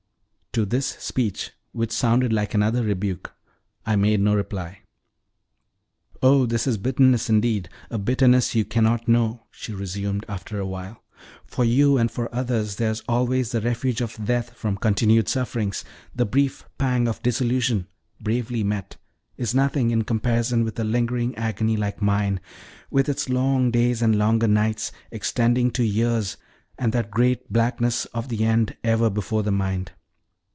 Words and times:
To 0.53 0.65
this 0.65 0.85
speech, 0.99 1.51
which 1.71 1.93
sounded 1.93 2.33
like 2.33 2.53
another 2.53 2.83
rebuke, 2.83 3.33
I 3.85 3.95
made 3.95 4.19
no 4.19 4.35
reply. 4.35 4.79
"Oh, 6.21 6.45
this 6.45 6.67
is 6.67 6.75
bitterness 6.77 7.29
indeed 7.29 7.69
a 7.89 7.97
bitterness 7.97 8.53
you 8.53 8.65
cannot 8.65 9.07
know," 9.07 9.45
she 9.49 9.71
resumed 9.71 10.25
after 10.27 10.59
a 10.59 10.65
while. 10.65 11.05
"For 11.45 11.63
you 11.63 11.97
and 11.97 12.11
for 12.11 12.27
others 12.35 12.75
there 12.75 12.91
is 12.91 13.01
always 13.07 13.53
the 13.53 13.61
refuge 13.61 14.01
of 14.01 14.19
death 14.25 14.49
from 14.53 14.75
continued 14.75 15.29
sufferings: 15.29 15.85
the 16.13 16.25
brief 16.25 16.65
pang 16.77 17.07
of 17.07 17.23
dissolution, 17.23 17.87
bravely 18.19 18.61
met, 18.61 18.97
is 19.37 19.55
nothing 19.55 19.89
in 19.89 20.03
comparison 20.03 20.65
with 20.65 20.77
a 20.77 20.83
lingering 20.83 21.33
agony 21.35 21.77
like 21.77 22.01
mine, 22.01 22.41
with 22.89 23.07
its 23.07 23.29
long 23.29 23.71
days 23.71 24.01
and 24.01 24.17
longer 24.17 24.49
nights, 24.49 24.91
extending 25.11 25.71
to 25.71 25.83
years, 25.85 26.35
and 26.77 26.91
that 26.91 27.09
great 27.09 27.53
blackness 27.53 28.03
of 28.07 28.27
the 28.27 28.43
end 28.43 28.75
ever 28.83 29.09
before 29.09 29.43
the 29.43 29.49
mind. 29.53 29.93